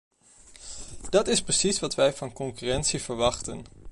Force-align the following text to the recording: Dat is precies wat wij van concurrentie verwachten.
Dat 1.09 1.27
is 1.27 1.41
precies 1.41 1.79
wat 1.79 1.95
wij 1.95 2.13
van 2.13 2.33
concurrentie 2.33 3.01
verwachten. 3.01 3.63